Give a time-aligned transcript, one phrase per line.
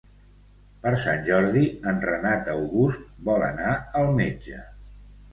[0.85, 4.63] Per Sant Jordi en Renat August vol anar al metge.